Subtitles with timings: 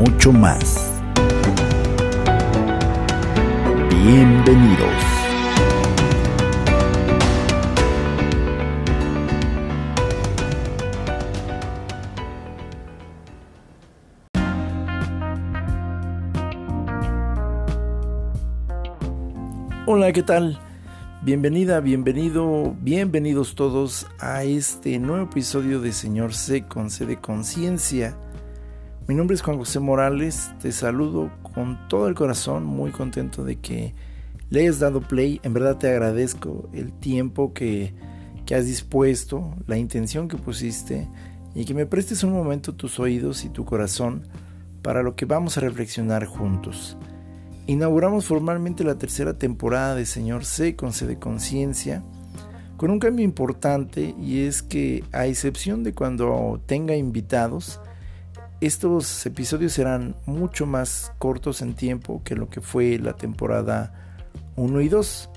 [0.00, 0.90] mucho más.
[3.90, 4.88] Bienvenidos.
[19.84, 20.58] Hola, ¿qué tal?
[21.20, 28.16] Bienvenida, bienvenido, bienvenidos todos a este nuevo episodio de Señor C con C de Conciencia.
[29.08, 33.56] Mi nombre es Juan José Morales, te saludo con todo el corazón, muy contento de
[33.56, 33.94] que
[34.50, 37.92] le hayas dado play, en verdad te agradezco el tiempo que,
[38.46, 41.08] que has dispuesto, la intención que pusiste
[41.54, 44.28] y que me prestes un momento tus oídos y tu corazón
[44.82, 46.96] para lo que vamos a reflexionar juntos.
[47.66, 52.04] Inauguramos formalmente la tercera temporada de Señor C con C de Conciencia,
[52.76, 57.80] con un cambio importante y es que a excepción de cuando tenga invitados,
[58.60, 64.20] estos episodios serán mucho más cortos en tiempo que lo que fue la temporada
[64.56, 65.30] 1 y 2.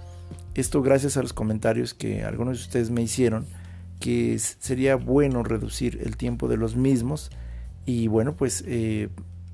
[0.55, 3.45] Esto gracias a los comentarios que algunos de ustedes me hicieron,
[3.99, 7.31] que sería bueno reducir el tiempo de los mismos
[7.85, 9.09] y bueno, pues eh,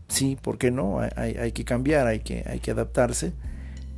[0.07, 0.99] sí, ¿por qué no?
[1.15, 3.33] Hay, que cambiar, hay que, hay que adaptarse.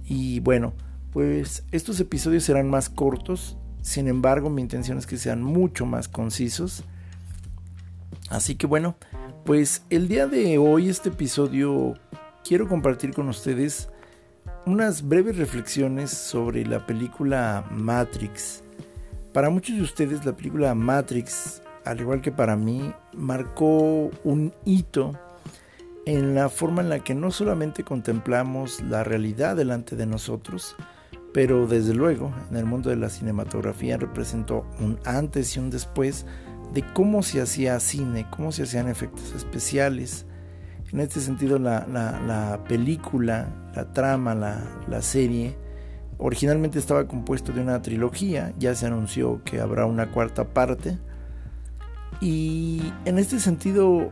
[0.05, 0.73] Y bueno,
[1.11, 6.07] pues estos episodios serán más cortos, sin embargo mi intención es que sean mucho más
[6.07, 6.83] concisos.
[8.29, 8.95] Así que bueno,
[9.45, 11.95] pues el día de hoy, este episodio,
[12.43, 13.89] quiero compartir con ustedes
[14.65, 18.63] unas breves reflexiones sobre la película Matrix.
[19.33, 25.19] Para muchos de ustedes la película Matrix, al igual que para mí, marcó un hito
[26.05, 30.75] en la forma en la que no solamente contemplamos la realidad delante de nosotros,
[31.33, 36.25] pero desde luego en el mundo de la cinematografía representó un antes y un después
[36.73, 40.25] de cómo se hacía cine, cómo se hacían efectos especiales.
[40.91, 45.55] En este sentido la, película, la trama, la, serie,
[46.17, 50.97] originalmente estaba compuesto de una trilogía, ya se anunció que habrá una cuarta parte.
[52.19, 54.11] Y en este sentido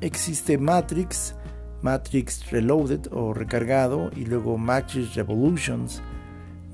[0.00, 1.34] existe Matrix,
[1.82, 6.02] Matrix Reloaded o recargado y luego Matrix Revolutions,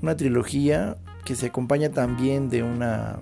[0.01, 3.19] una trilogía que se acompaña también de una,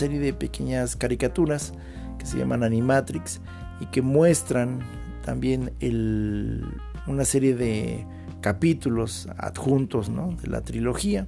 [0.00, 1.74] serie de pequeñas caricaturas
[2.18, 3.42] que se llaman Animatrix
[3.80, 4.80] y que muestran
[5.26, 5.72] también
[7.06, 8.06] una serie de
[8.40, 10.10] capítulos adjuntos
[10.40, 11.26] de la trilogía.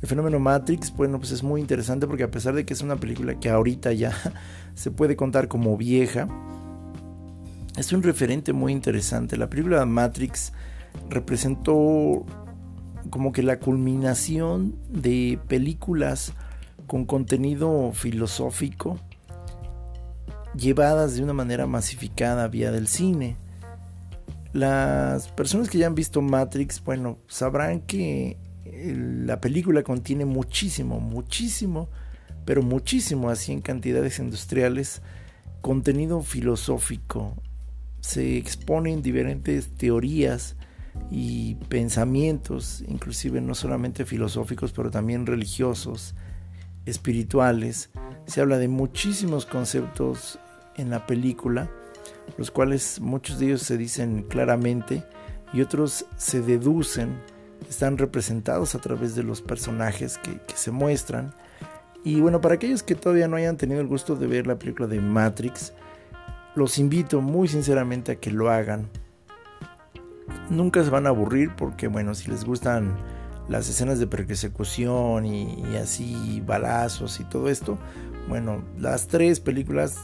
[0.00, 2.96] El fenómeno Matrix, bueno, pues es muy interesante porque a pesar de que es una
[2.96, 4.14] película que ahorita ya
[4.74, 6.26] se puede contar como vieja,
[7.76, 9.36] es un referente muy interesante.
[9.36, 10.54] La película Matrix
[11.10, 12.24] representó
[13.10, 16.32] como que la culminación de películas
[16.90, 18.98] con contenido filosófico
[20.56, 23.36] llevadas de una manera masificada vía del cine.
[24.52, 28.38] Las personas que ya han visto Matrix, bueno, sabrán que
[28.82, 31.88] la película contiene muchísimo, muchísimo,
[32.44, 35.00] pero muchísimo, así en cantidades industriales,
[35.60, 37.36] contenido filosófico.
[38.00, 40.56] Se exponen diferentes teorías
[41.08, 46.16] y pensamientos, inclusive no solamente filosóficos, pero también religiosos,
[46.86, 47.90] espirituales.
[48.26, 50.38] Se habla de muchísimos conceptos
[50.76, 51.68] en la película,
[52.38, 55.04] los cuales muchos de ellos se dicen claramente
[55.52, 57.18] y otros se deducen
[57.68, 61.34] están representados a través de los personajes que, se muestran.
[62.04, 64.88] Y bueno, para aquellos que todavía no hayan tenido el gusto de ver la película
[64.88, 65.72] de Matrix,
[66.54, 68.88] los invito muy sinceramente a que lo hagan.
[70.48, 72.96] Nunca se van a aburrir porque bueno, si les gustan
[73.50, 77.78] las escenas de persecución y, así balazos y todo esto,
[78.28, 79.98] bueno, las tres películas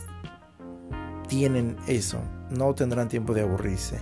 [1.29, 2.19] tienen eso,
[2.51, 4.01] no tendrán tiempo de aburrirse.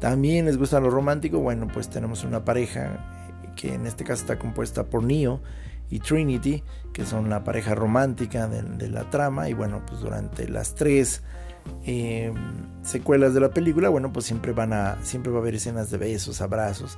[0.00, 4.38] También les gusta lo romántico, bueno, pues tenemos una pareja que en este caso está
[4.38, 5.42] compuesta por Neo
[5.90, 6.62] y Trinity,
[6.94, 11.22] que son la pareja romántica de, la trama, y bueno, pues durante las tres
[11.84, 12.34] em,
[12.82, 15.98] secuelas de la película, bueno, pues siempre van a, siempre va a haber escenas de
[15.98, 16.96] besos, abrazos,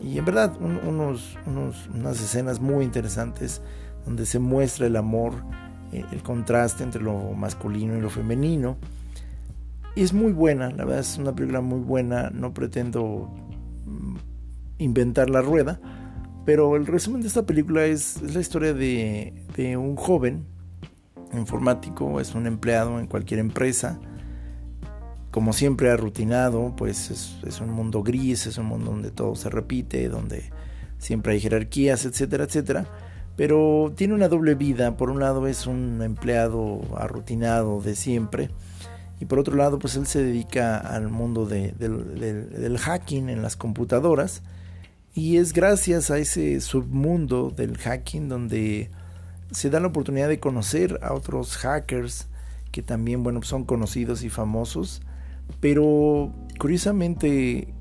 [0.00, 3.60] y en verdad unos, unas escenas muy interesantes
[4.04, 5.34] donde se muestra el amor,
[5.92, 8.78] eh, el contraste entre lo masculino y lo femenino.
[9.96, 13.30] Es muy buena, la verdad es una película muy buena, no pretendo
[13.84, 14.16] mm,
[14.78, 15.80] inventar la rueda,
[16.46, 20.46] pero el resumen de esta película es, la historia de, de, un joven
[21.34, 23.98] informático, es un empleado en cualquier empresa,
[25.38, 30.08] como siempre rutinado, pues es, un mundo gris, es un mundo donde todo se repite,
[30.08, 30.50] donde
[30.98, 32.86] siempre hay jerarquías, etcétera, etcétera.
[33.36, 34.96] Pero tiene una doble vida.
[34.96, 38.50] Por un lado es un empleado arrutinado de siempre.
[39.20, 44.42] Y por otro lado, pues él se dedica al mundo del hacking en las computadoras.
[45.14, 48.90] Y es gracias a ese submundo del hacking donde
[49.52, 52.26] se da la oportunidad de conocer a otros hackers
[52.72, 55.00] que también, bueno, son conocidos y famosos.
[55.60, 57.74] Pero curiosamente,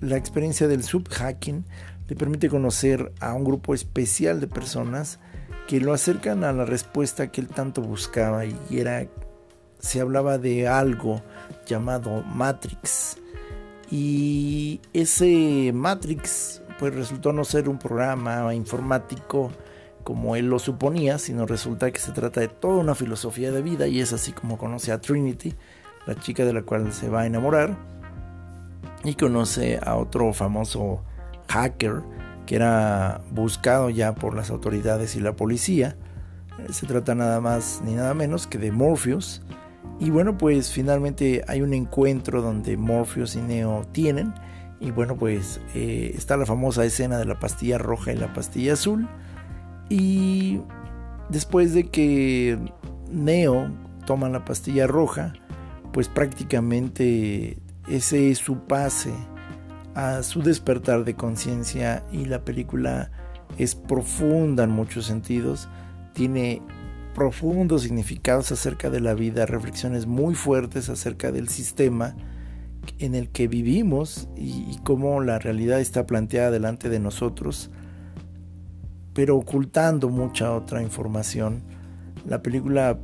[0.00, 1.64] la experiencia del subhacking
[2.08, 5.18] le permite conocer a un grupo especial de personas
[5.68, 9.06] que lo acercan a la respuesta que él tanto buscaba y era
[9.78, 11.22] se hablaba de algo
[11.66, 13.18] llamado Matrix.
[13.90, 19.50] Y ese Matrix pues resultó no ser un programa informático
[20.04, 23.86] como él lo suponía, sino resulta que se trata de toda una filosofía de vida
[23.86, 25.54] y es así como conoce a Trinity,
[26.06, 27.76] la chica de la cual se va a enamorar
[29.04, 31.02] y conoce a otro famoso
[31.48, 32.02] hacker
[32.46, 35.96] que era buscado ya por las autoridades y la policía.
[36.70, 39.42] Se trata nada más ni nada menos que de Morpheus.
[40.00, 44.34] Y bueno, pues finalmente hay un encuentro donde Morpheus y Neo tienen.
[44.80, 48.72] Y bueno, pues eh, está la famosa escena de la pastilla roja y la pastilla
[48.72, 49.08] azul.
[49.88, 50.60] Y
[51.28, 52.58] después de que
[53.10, 53.68] Neo
[54.06, 55.34] toma la pastilla roja,
[55.92, 57.58] pues prácticamente
[57.88, 59.12] ese es su pase
[59.94, 63.10] a su despertar de conciencia y la película
[63.58, 65.68] es profunda en muchos sentidos,
[66.14, 66.62] tiene
[67.14, 72.16] profundos significados acerca de la vida, reflexiones muy fuertes acerca del sistema
[72.98, 77.70] en el que vivimos y, cómo la realidad está planteada delante de nosotros,
[79.12, 81.62] pero ocultando mucha otra información.
[82.26, 82.98] La película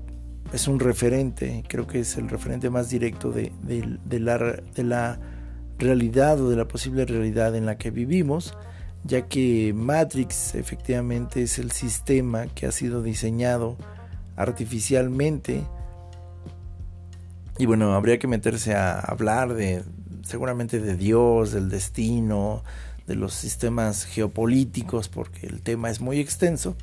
[0.52, 5.18] es un referente, creo que es el referente más directo de, de la, de la
[5.78, 8.56] realidad o de la posible realidad en la que vivimos,
[9.04, 13.76] ya que Matrix efectivamente es el sistema que ha sido diseñado
[14.36, 15.64] artificialmente.
[17.58, 19.82] Y bueno, habría que meterse a hablar de
[20.22, 22.62] seguramente de Dios, del destino,
[23.06, 26.76] de los sistemas geopolíticos, porque el tema es muy extenso.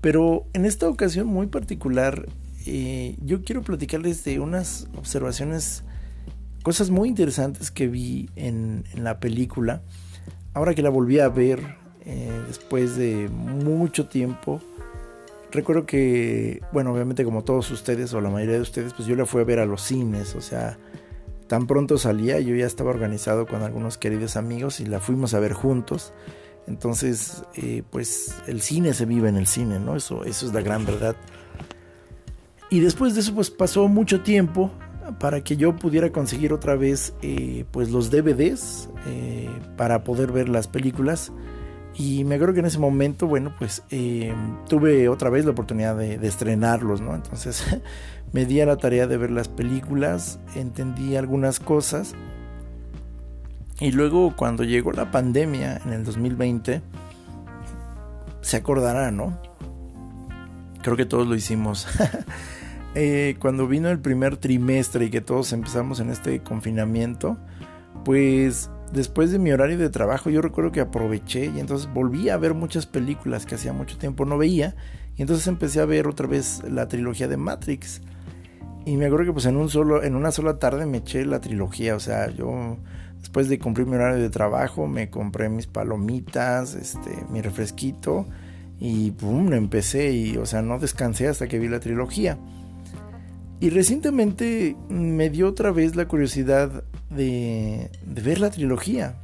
[0.00, 2.26] Pero en esta ocasión muy particular,
[2.66, 5.84] eh, yo quiero platicarles de unas observaciones
[6.62, 9.82] cosas muy interesantes que vi en, la película.
[10.52, 11.60] Ahora que la volví a ver
[12.04, 14.60] eh, después de mucho tiempo,
[15.52, 19.26] recuerdo que, bueno, obviamente como todos ustedes o la mayoría de ustedes, pues yo la
[19.26, 20.76] fui a ver a los cines, o sea,
[21.46, 25.40] tan pronto salía, yo ya estaba organizado con algunos queridos amigos y la fuimos a
[25.40, 26.12] ver juntos.
[26.66, 29.94] Entonces, eh, pues el cine se vive en el cine, ¿no?
[29.94, 31.14] Eso, eso es la gran verdad.
[32.70, 34.72] Y después de eso, pues pasó mucho tiempo
[35.18, 40.48] para que yo pudiera conseguir otra vez eh, pues los DVDs eh, para poder ver
[40.48, 41.32] las películas.
[41.94, 44.34] Y me acuerdo que en ese momento bueno pues eh,
[44.68, 47.64] tuve otra vez la oportunidad de, estrenarlos no entonces
[48.32, 52.14] me di a la tarea de ver las películas entendí algunas cosas.
[53.78, 56.82] Y luego cuando llegó la pandemia en el 2020
[58.42, 59.38] se acordará no
[60.82, 61.86] creo que todos lo hicimos
[62.98, 67.36] Eh, cuando vino el primer trimestre y que todos empezamos en este confinamiento,
[68.06, 72.38] pues después de mi horario de trabajo yo recuerdo que aproveché y entonces volví a
[72.38, 74.76] ver muchas películas que hacía mucho tiempo no veía
[75.14, 78.00] y entonces empecé a ver otra vez la trilogía de Matrix.
[78.86, 81.42] Y me acuerdo que pues en un solo en una sola tarde me eché la
[81.42, 82.78] trilogía o sea yo
[83.18, 88.26] después de cumplir mi horario de trabajo me compré mis palomitas este mi refresquito
[88.78, 92.38] y pum empecé y o sea no descansé hasta que vi la trilogía
[93.58, 99.16] y recientemente me dio otra vez la curiosidad de, ver la trilogía.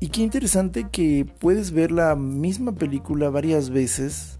[0.00, 4.38] Y qué interesante que puedes ver la misma película varias veces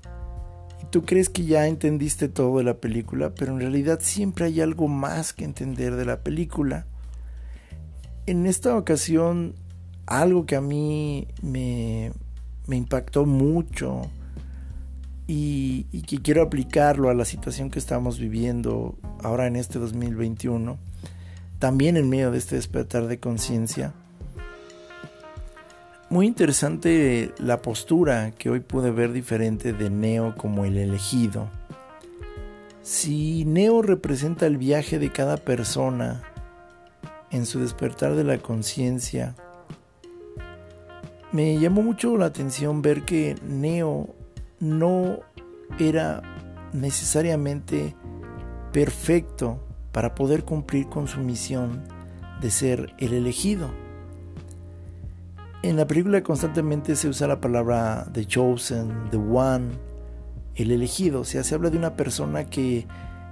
[0.82, 4.60] y tú crees que ya entendiste todo de la película, pero en realidad siempre hay
[4.60, 6.86] algo más que entender de la película.
[8.26, 9.54] En esta ocasión,
[10.06, 12.12] algo que a mí me,
[12.66, 14.10] me impactó mucho
[15.26, 20.78] y, que quiero aplicarlo a la situación que estamos viviendo ahora en este 2021,
[21.58, 23.94] también en medio de este despertar de conciencia.
[26.10, 31.48] Muy interesante la postura que hoy pude ver diferente de Neo como el elegido.
[32.82, 36.22] Si Neo representa el viaje de cada persona
[37.30, 39.34] en su despertar de la conciencia,
[41.30, 44.14] me llamó mucho la atención ver que Neo
[44.62, 45.18] no
[45.80, 46.22] era
[46.72, 47.96] necesariamente
[48.72, 51.82] perfecto para poder cumplir con su misión
[52.40, 53.70] de ser el elegido.
[55.64, 59.70] En la película constantemente se usa la palabra the chosen, the one,
[60.54, 61.20] el elegido.
[61.20, 62.86] O sea, se habla de una persona que,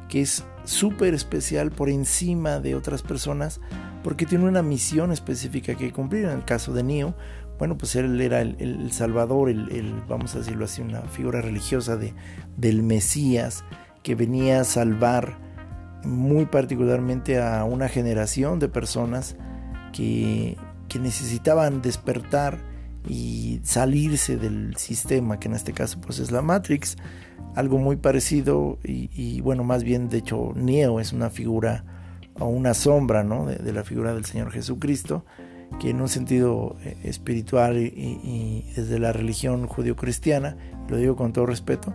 [0.08, 3.60] que es súper especial por encima de otras personas
[4.02, 6.24] porque tiene una misión específica que cumplir.
[6.24, 7.14] En el caso de Neo,
[7.60, 12.14] bueno, pues él era el, salvador, el, vamos a decirlo así, una figura religiosa de,
[12.56, 13.64] del Mesías
[14.02, 15.36] que venía a salvar
[16.02, 19.36] muy particularmente a una generación de personas
[19.92, 20.56] que,
[20.88, 22.58] que necesitaban despertar
[23.06, 26.96] y salirse del sistema, que en este caso pues es la Matrix,
[27.54, 31.84] algo muy parecido y, bueno, más bien de hecho Neo es una figura
[32.38, 33.44] o una sombra ¿no?
[33.44, 35.26] de, la figura del Señor Jesucristo,
[35.78, 40.56] que en un sentido eh, espiritual y, desde la religión judío-cristiana,
[40.88, 41.94] lo digo con todo respeto,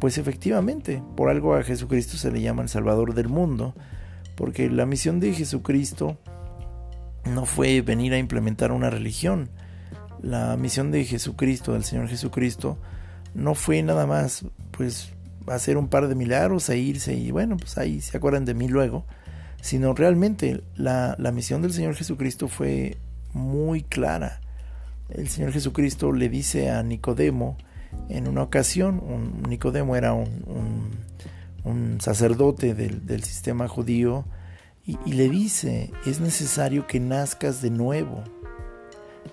[0.00, 3.74] pues efectivamente, por algo a Jesucristo se le llama el Salvador del mundo,
[4.36, 6.18] porque la misión de Jesucristo
[7.24, 9.48] no fue venir a implementar una religión.
[10.20, 12.78] La misión de Jesucristo, del Señor Jesucristo,
[13.34, 15.10] no fue nada más pues
[15.46, 18.68] hacer un par de milagros e irse y bueno, pues ahí se acuerdan de mí
[18.68, 19.04] luego,
[19.60, 22.96] sino realmente la, la misión del Señor Jesucristo fue
[23.34, 24.40] muy clara.
[25.10, 27.58] El Señor Jesucristo le dice a Nicodemo
[28.08, 30.90] en una ocasión, un, Nicodemo era un,
[31.64, 34.24] un, sacerdote del, del sistema judío,
[34.86, 38.22] y, le dice, es necesario que nazcas de nuevo.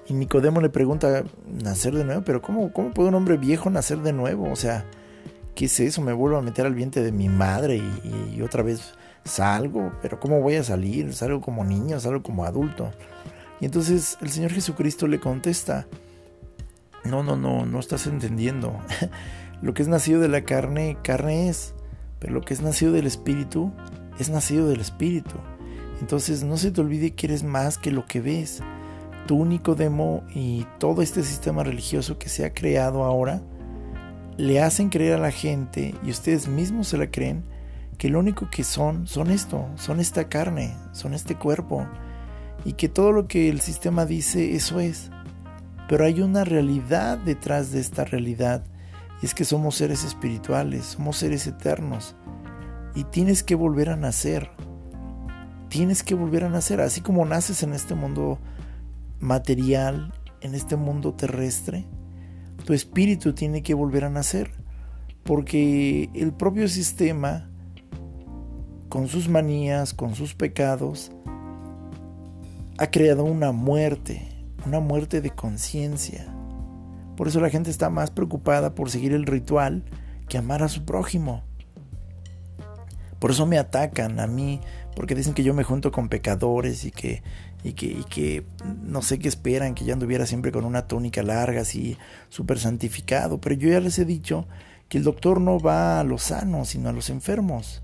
[0.07, 2.21] Y Nicodemo le pregunta, ¿nacer de nuevo?
[2.23, 4.49] Pero ¿cómo, ¿cómo puede un hombre viejo nacer de nuevo?
[4.49, 4.85] O sea,
[5.53, 6.01] ¿qué es eso?
[6.01, 8.93] Me vuelvo a meter al vientre de mi madre y, otra vez
[9.25, 11.13] salgo, pero ¿cómo voy a salir?
[11.13, 12.91] Salgo como niño, salgo como adulto.
[13.61, 15.87] Y entonces el Señor Jesucristo le contesta,
[17.03, 18.79] no, no, no, no estás entendiendo.
[19.61, 21.75] lo que es nacido de la carne, carne es,
[22.19, 23.71] pero lo que es nacido del Espíritu,
[24.19, 25.35] es nacido del Espíritu.
[26.01, 28.61] Entonces no se te olvide que eres más que lo que ves.
[29.27, 33.43] Tú, Nicodemo, y todo este sistema religioso que se ha creado ahora,
[34.37, 37.43] le hacen creer a la gente, y ustedes mismos se la creen,
[37.99, 41.85] que lo único que son, son esto, son esta carne, son este cuerpo,
[42.65, 45.09] y que todo lo que el sistema dice, eso es.
[45.87, 48.63] Pero hay una realidad detrás de esta realidad,
[49.21, 52.15] y es que somos seres espirituales, somos seres eternos
[52.95, 54.49] y tienes que volver a nacer.
[55.69, 58.39] Tienes que volver a nacer, así como naces en este mundo
[59.19, 61.85] material, en este mundo terrestre,
[62.65, 64.51] tu espíritu tiene que volver a nacer,
[65.23, 67.49] porque el propio sistema,
[68.89, 71.11] con sus manías, con sus pecados,
[72.81, 74.27] ha creado una muerte,
[74.65, 76.25] una muerte de conciencia.
[77.15, 79.83] Por eso la gente está más preocupada por seguir el ritual
[80.27, 81.43] que amar a su prójimo.
[83.19, 84.61] Por eso me atacan a mí,
[84.95, 87.21] porque dicen que yo me junto con pecadores y que,
[87.63, 88.47] y que,
[88.81, 93.39] no sé qué esperan, que yo anduviera siempre con una túnica larga, así súper santificado.
[93.39, 94.47] Pero yo ya les he dicho
[94.89, 97.83] que el doctor no va a los sanos, sino a los enfermos.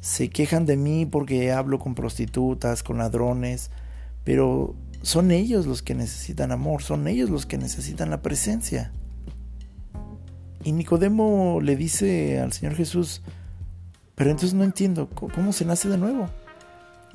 [0.00, 3.70] Se quejan de mí porque hablo con prostitutas, con ladrones,
[4.26, 8.90] pero son ellos los que necesitan amor, son ellos los que necesitan la presencia.
[10.64, 13.22] Y Nicodemo le dice al Señor Jesús,
[14.16, 16.28] pero entonces no entiendo cómo se nace de nuevo.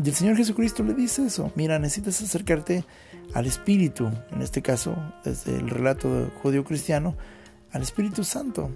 [0.02, 1.52] Y el Señor Jesucristo le dice eso.
[1.56, 2.86] Mira, necesitas acercarte
[3.34, 7.18] al Espíritu, en este caso, desde el relato judío-cristiano,
[7.74, 8.72] al Espíritu Santo.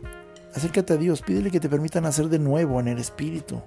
[0.54, 3.62] Acércate a Dios, pídele que te permita nacer de nuevo en el Espíritu.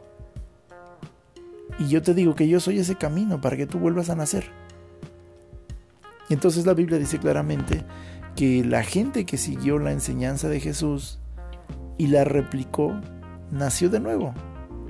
[1.78, 4.44] Y yo te digo que yo soy ese camino para que tú vuelvas a nacer.
[6.28, 7.84] Y entonces la Biblia dice claramente
[8.36, 11.18] que la gente que siguió la enseñanza de Jesús
[11.96, 13.00] y la replicó,
[13.50, 14.34] nació de nuevo.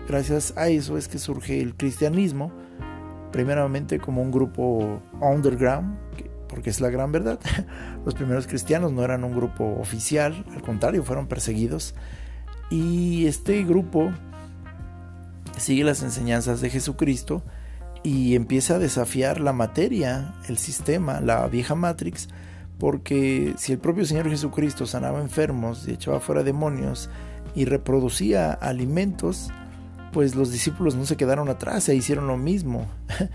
[0.08, 2.52] Gracias a eso es que surge el cristianismo,
[3.32, 5.98] primeramente como un grupo underground,
[6.48, 7.38] porque es la gran verdad.
[8.04, 11.94] Los primeros cristianos no eran un grupo oficial, al contrario, fueron perseguidos.
[12.70, 14.10] Y este grupo
[15.58, 17.42] sigue las enseñanzas de Jesucristo
[18.02, 22.28] y empieza a desafiar la materia, el sistema, la vieja Matrix,
[22.78, 27.10] porque si el propio Señor Jesucristo sanaba enfermos y echaba fuera demonios
[27.54, 29.50] y reproducía alimentos,
[30.12, 32.86] pues los discípulos no se quedaron atrás e hicieron lo mismo.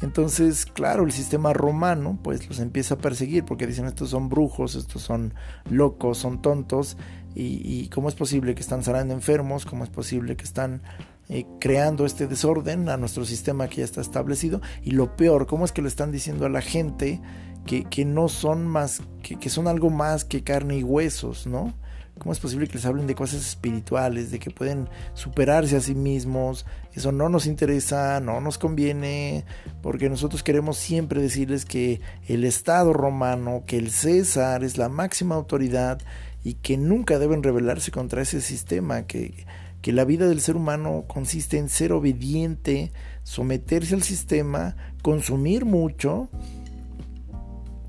[0.00, 4.76] Entonces, claro, el sistema romano pues los empieza a perseguir porque dicen estos son brujos,
[4.76, 5.34] estos son
[5.70, 6.96] locos, son tontos
[7.34, 10.82] y, cómo es posible que están sanando enfermos, cómo es posible que están
[11.28, 15.64] eh, creando este desorden a nuestro sistema que ya está establecido y lo peor, cómo
[15.64, 17.20] es que le están diciendo a la gente
[17.66, 21.74] que, que no son más, que, que son algo más que carne y huesos, ¿no?
[22.18, 25.94] ¿Cómo es posible que les hablen de cosas espirituales, de que pueden superarse a sí
[25.94, 26.66] mismos?
[26.92, 29.44] Eso no nos interesa, no nos conviene,
[29.82, 35.36] porque nosotros queremos siempre decirles que el Estado romano, que el César es la máxima
[35.36, 36.00] autoridad
[36.42, 39.46] y que nunca deben rebelarse contra ese sistema, que,
[39.82, 42.92] que la vida del ser humano consiste en ser obediente,
[43.22, 46.28] someterse al sistema, consumir mucho,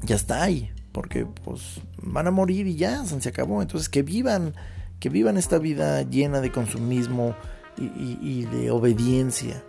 [0.04, 3.62] ya está ahí porque pues van a morir y ya, se acabó.
[3.62, 4.54] Entonces que vivan,
[5.00, 7.36] que vivan esta vida llena de consumismo
[7.78, 9.64] y, de obediencia.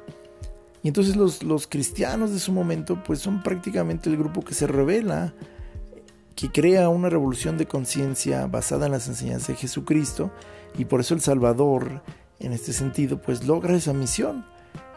[0.83, 4.67] Y entonces los, los, cristianos de su momento pues son prácticamente el grupo que se
[4.67, 5.35] revela,
[6.41, 10.31] que crea una revolución de conciencia basada en las enseñanzas de Jesucristo
[10.79, 12.03] y por eso el Salvador
[12.39, 14.47] en este sentido pues logra esa misión.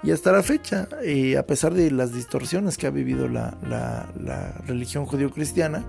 [0.03, 4.61] Y hasta la fecha, eh, a pesar de las distorsiones que ha vivido la, la,
[4.67, 5.85] religión judío-cristiana,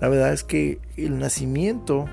[0.00, 2.06] la verdad es que el nacimiento,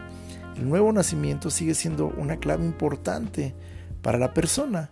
[0.57, 3.53] el nuevo nacimiento sigue siendo una clave importante
[4.01, 4.89] para la persona.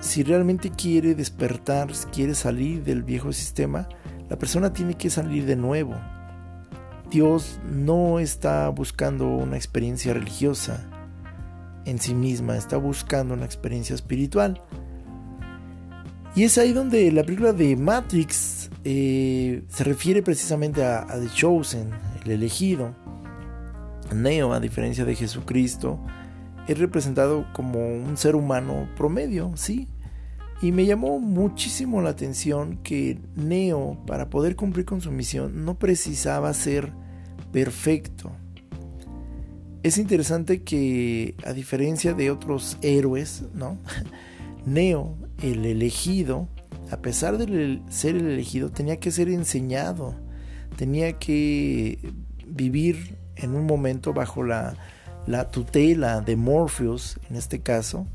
[0.00, 3.90] Si realmente quiere despertar, quiere salir del viejo sistema,
[4.30, 5.94] la persona tiene que salir de nuevo.
[7.14, 10.84] Dios no está buscando una experiencia religiosa
[11.84, 14.60] en sí misma, está buscando una experiencia espiritual.
[16.34, 21.90] Y es ahí donde la película de Matrix eh, se refiere precisamente a, The Chosen,
[22.24, 22.96] el elegido.
[24.12, 26.00] Neo, a diferencia de Jesucristo,
[26.66, 29.86] es representado como un ser humano promedio, sí.
[30.60, 35.78] Y me llamó muchísimo la atención que Neo, para poder cumplir con su misión, no
[35.78, 37.03] precisaba ser
[37.54, 38.32] perfecto.
[39.84, 43.78] Es interesante que, a diferencia de otros héroes, ¿no?
[44.66, 46.48] Neo el elegido,
[46.90, 50.16] a pesar de ser el elegido, tenía que ser enseñado,
[50.76, 52.12] tenía que
[52.44, 54.76] vivir en un momento bajo la,
[55.52, 58.08] tutela de Morpheus, en este caso,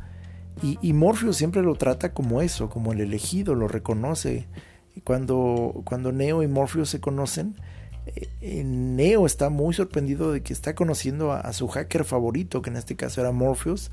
[0.62, 4.48] y, Morpheus siempre lo trata como eso, como el elegido, lo reconoce.
[5.06, 7.56] Cuando, cuando Neo y Morpheus se conocen,
[8.42, 12.96] Neo está muy sorprendido de que está conociendo a, su hacker favorito, que en este
[12.96, 13.92] caso era Morpheus,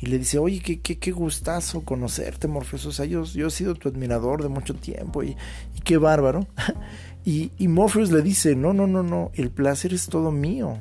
[0.00, 2.86] y le dice, oye, qué, qué, qué gustazo conocerte, Morpheus.
[2.86, 5.36] O sea, yo, yo, he sido tu admirador de mucho tiempo y,
[5.84, 6.46] qué bárbaro.
[7.24, 10.78] y, y, Morpheus le dice, no, no, no, no, el placer es todo mío.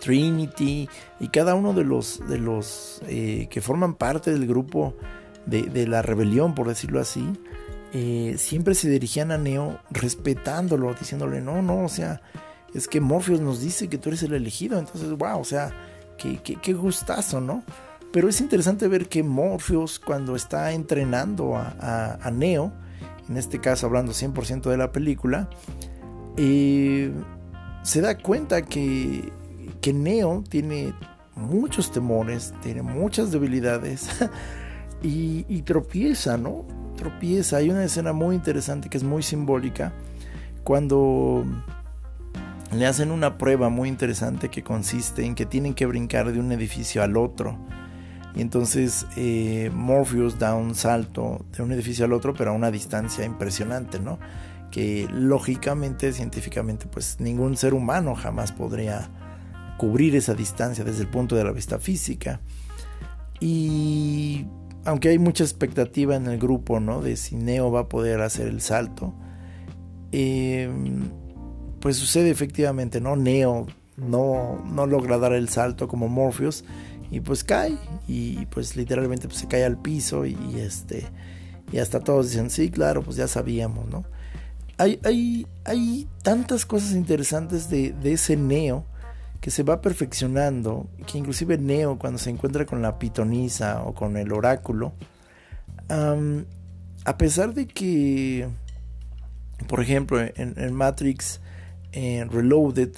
[0.00, 0.88] Trinity
[1.20, 4.96] y cada uno de los, de los eh, que forman parte del grupo
[5.44, 7.22] de, de, la rebelión, por decirlo así,
[7.92, 12.20] eh, siempre se dirigían a Neo respetándolo, diciéndole, no, no, o sea,
[12.74, 15.72] es que Morpheus nos dice que tú eres el elegido, entonces, wow, o sea,
[16.16, 17.62] qué, gustazo, ¿no?
[18.12, 22.72] Pero es interesante ver que Morpheus cuando está entrenando a, Neo,
[23.28, 25.48] en este caso hablando 100% de la película,
[26.36, 27.12] eh,
[27.82, 29.32] se da cuenta que,
[29.80, 30.92] que Neo tiene
[31.40, 34.08] muchos temores, tiene muchas debilidades
[35.02, 36.64] y, tropieza, ¿no?
[37.52, 39.92] Hay una escena muy interesante que es muy simbólica
[40.64, 41.44] cuando
[42.72, 46.52] le hacen una prueba muy interesante que consiste en que tienen que brincar de un
[46.52, 47.58] edificio al otro.
[48.34, 52.70] Y entonces eh, Morpheus da un salto de un edificio al otro, pero a una
[52.70, 54.18] distancia impresionante, ¿no?
[54.70, 59.10] Que lógicamente, científicamente, pues ningún ser humano jamás podría
[59.78, 62.40] cubrir esa distancia desde el punto de la vista física.
[63.40, 64.46] Y
[64.84, 67.02] aunque hay mucha expectativa en el grupo, ¿no?
[67.02, 69.14] De si Neo va a poder hacer el salto.
[70.12, 70.70] Eh,
[71.80, 73.16] pues sucede efectivamente, ¿no?
[73.16, 73.66] Neo
[73.96, 76.64] no, no logra dar el salto como Morpheus
[77.10, 81.06] y pues cae y pues literalmente pues, se cae al piso y, este
[81.72, 84.04] y hasta todos dicen sí claro pues ya sabíamos no
[84.78, 88.86] hay, hay, hay tantas cosas interesantes de, ese Neo
[89.40, 94.16] que se va perfeccionando que inclusive Neo cuando se encuentra con la pitonisa o con
[94.16, 94.92] el oráculo
[95.88, 98.48] a pesar de que
[99.66, 101.40] por ejemplo en Matrix
[101.92, 102.90] en Reloaded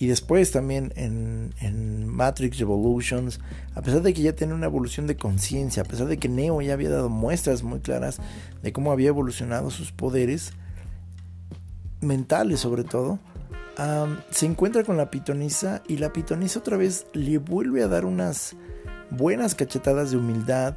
[0.00, 3.38] y después también en, en, Matrix Revolutions,
[3.74, 6.62] a pesar de que ya tiene una evolución de conciencia, a pesar de que Neo
[6.62, 8.18] ya había dado muestras muy claras
[8.62, 10.54] de cómo había evolucionado sus poderes,
[12.00, 13.18] mentales sobre todo,
[14.30, 18.56] se encuentra con la pitonisa y la pitonisa otra vez le vuelve a dar unas
[19.10, 20.76] buenas cachetadas de humildad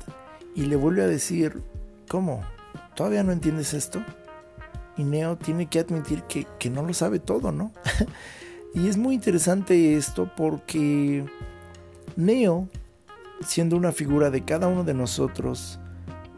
[0.55, 1.61] y le vuelve a decir,
[2.07, 2.41] ¿cómo?
[2.95, 4.03] ¿todavía no entiendes esto?
[4.97, 7.71] Y Neo tiene que admitir que, que no lo sabe todo, ¿no?
[8.73, 11.25] y es muy interesante esto porque
[12.15, 12.69] Neo,
[13.45, 15.79] siendo una figura de cada uno de nosotros,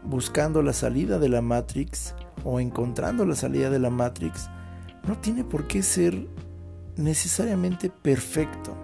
[0.04, 2.14] buscando la salida de la Matrix
[2.44, 4.48] o encontrando la salida de la Matrix,
[5.06, 6.26] no tiene por qué ser
[6.96, 8.76] necesariamente perfecto.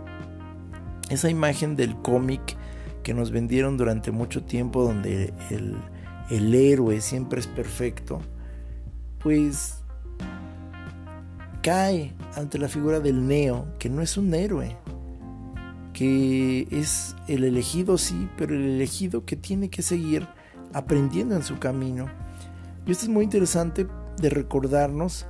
[1.11, 2.57] Esa imagen del cómic
[3.03, 5.77] que nos vendieron durante mucho tiempo donde el,
[6.31, 8.21] el héroe siempre es perfecto,
[9.19, 9.83] pues
[11.63, 14.77] cae ante la figura del Neo, que no es un héroe,
[15.93, 20.27] que es el elegido sí, pero el elegido que tiene que seguir
[20.73, 22.07] aprendiendo en su camino.
[22.87, 23.87] Y esto es muy interesante
[24.21, 25.27] de recordarnos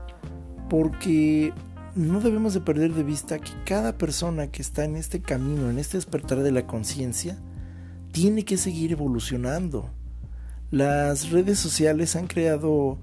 [0.70, 1.52] porque
[1.94, 5.78] no debemos de perder de vista que cada persona que está en este camino, en
[5.78, 7.38] este despertar de la conciencia,
[8.12, 9.90] tiene que seguir evolucionando.
[10.70, 12.98] Las redes sociales han creado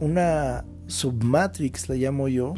[0.00, 2.54] una submatrix, la llamo yo,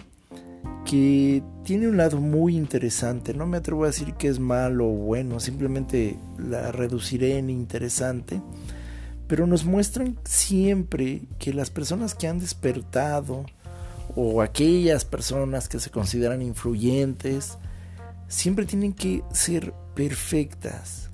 [0.85, 3.35] que tiene un lado muy interesante.
[3.35, 8.41] No me atrevo a decir que es malo o bueno, simplemente la reduciré en interesante.
[9.27, 13.45] Pero nos muestran siempre que las personas que han despertado
[14.17, 17.59] o aquellas personas que se consideran influyentes
[18.29, 21.11] siempre tienen que ser perfectas.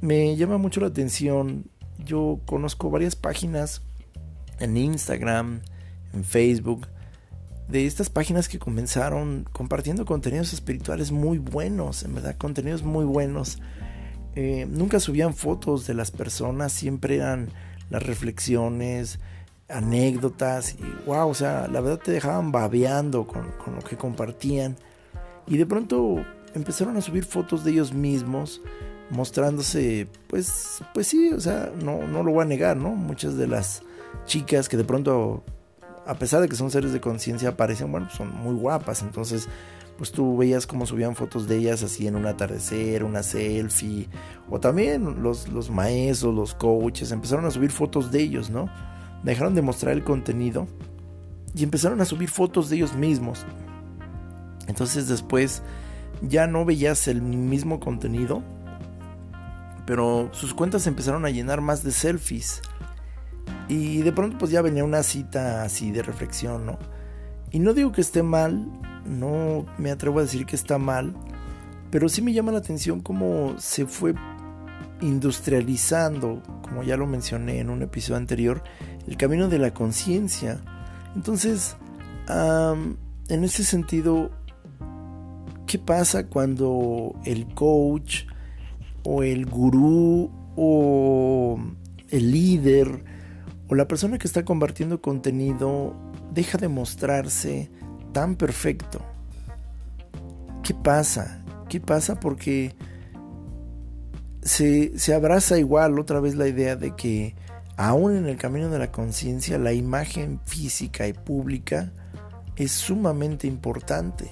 [0.00, 1.68] Me llama mucho la atención.
[1.98, 3.82] Yo conozco varias páginas
[4.60, 5.60] en Instagram,
[6.14, 6.86] en Facebook,
[7.68, 13.58] de estas páginas que comenzaron compartiendo contenidos espirituales muy buenos, en verdad, contenidos muy buenos.
[14.36, 17.48] Eh, nunca subían fotos de las personas, siempre eran
[17.90, 19.18] las reflexiones,
[19.68, 24.76] anécdotas, y wow, o sea, la verdad te dejaban babeando con, lo que compartían.
[25.46, 26.16] Y de pronto
[26.54, 28.60] empezaron a subir fotos de ellos mismos,
[29.10, 32.90] mostrándose, pues, pues sí, o sea, no, no lo voy a negar, ¿no?
[32.90, 33.82] Muchas de las
[34.24, 35.44] chicas que de pronto,
[36.06, 39.02] a pesar de que son seres de conciencia, aparecen, bueno, son muy guapas.
[39.02, 39.48] Entonces,
[39.96, 44.08] pues tú veías cómo subían fotos de ellas así en un atardecer, una selfie,
[44.50, 48.68] o también los, los maestros, los coaches, empezaron a subir fotos de ellos, ¿no?
[49.22, 50.66] Dejaron de mostrar el contenido
[51.54, 53.46] y empezaron a subir fotos de ellos mismos.
[54.66, 55.62] Entonces después
[56.22, 58.42] ya no veías el mismo contenido,
[59.86, 62.62] pero sus cuentas empezaron a llenar más de selfies.
[63.68, 66.78] Y de pronto pues ya venía una cita así de reflexión, ¿no?
[67.50, 68.66] Y no digo que esté mal,
[69.04, 71.14] no me atrevo a decir que está mal,
[71.90, 74.14] pero sí me llama la atención cómo se fue
[75.00, 78.62] industrializando, como ya lo mencioné en un episodio anterior,
[79.06, 80.60] el camino de la conciencia.
[81.14, 81.76] Entonces,
[82.28, 84.30] en ese sentido,
[85.66, 88.24] ¿qué pasa cuando el coach
[89.04, 91.58] o el gurú o
[92.10, 93.04] el líder
[93.68, 95.94] o la persona que está compartiendo contenido
[96.32, 97.70] deja de mostrarse
[98.12, 99.00] tan perfecto.
[100.62, 101.44] ¿Qué pasa?
[101.68, 102.18] ¿Qué pasa?
[102.20, 102.74] Porque
[104.42, 107.34] se, se, abraza igual otra vez la idea de que
[107.76, 111.92] aún en el camino de la conciencia la imagen física y pública
[112.56, 114.30] es sumamente importante.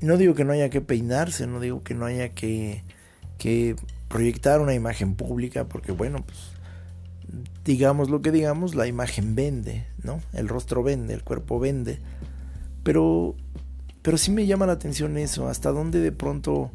[0.00, 2.82] No digo que no haya que peinarse, no digo que no haya que,
[3.38, 3.76] que
[4.08, 6.54] proyectar una imagen pública, porque bueno, pues
[7.64, 10.20] digamos lo que digamos, la imagen vende, ¿no?
[10.32, 11.98] El rostro vende, el cuerpo vende.
[12.82, 13.34] Pero,
[14.02, 16.70] pero sí me llama la atención eso, hasta dónde de pronto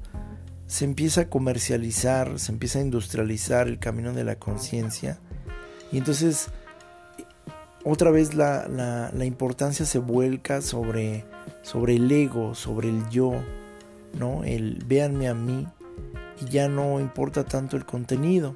[0.70, 5.20] se empieza a comercializar, se empieza a industrializar el camino de la conciencia.
[5.92, 6.48] Y entonces,
[7.84, 11.26] otra vez la, la, importancia se vuelca sobre,
[11.64, 13.34] sobre el ego, sobre el yo,
[14.18, 14.46] ¿no?
[14.46, 15.68] El véanme a mí
[16.42, 18.56] y ya no importa tanto el contenido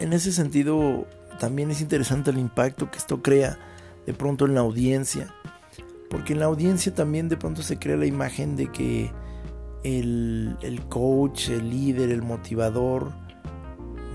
[0.00, 1.06] en ese sentido
[1.38, 3.58] también es interesante el impacto que esto crea
[4.06, 5.32] de pronto en la audiencia.
[6.08, 9.12] Porque en la audiencia también de pronto se crea la imagen de que
[9.82, 13.12] el, coach, el líder, el motivador,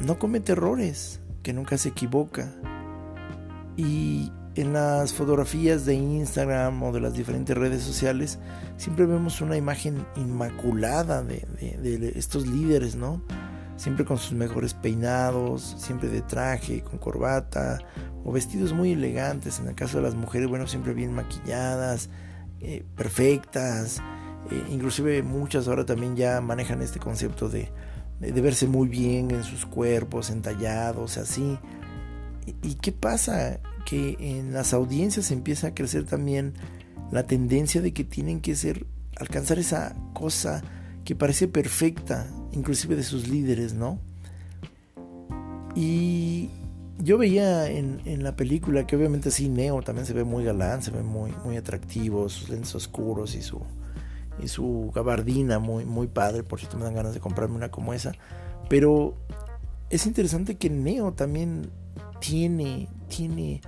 [0.06, 2.54] no comete errores, que nunca se equivoca.
[3.78, 8.40] Y en las fotografías de Instagram o de las diferentes redes sociales
[8.78, 13.22] siempre vemos una imagen inmaculada de, de estos líderes, ¿no?
[13.78, 17.80] siempre con sus mejores peinados, siempre de traje, con corbata,
[18.24, 22.10] o vestidos muy elegantes, en el caso de las mujeres, bueno, siempre bien maquilladas,
[22.62, 24.02] eh, perfectas,
[24.52, 27.70] eh, inclusive muchas ahora también ya manejan este concepto de,
[28.20, 31.58] verse muy bien en sus cuerpos, entallados, así.
[32.46, 33.60] ¿Y, ¿Y qué pasa?
[33.86, 36.54] Que en las audiencias empieza a crecer también
[37.12, 38.86] la tendencia de que tienen que ser,
[39.18, 40.64] alcanzar esa cosa
[41.04, 44.00] que parece perfecta, inclusive de sus líderes, ¿no?
[45.76, 46.50] Y
[46.98, 50.82] yo veía en, en, la película que obviamente sí, Neo también se ve muy galán,
[50.82, 53.62] se ve muy, muy atractivo, sus lentes oscuros y su,
[54.42, 57.94] y su gabardina muy, muy padre, por te me dan ganas de comprarme una como
[57.94, 58.14] esa.
[58.70, 59.16] Pero
[59.90, 61.70] es interesante que Neo también
[62.20, 63.62] tiene, tiene,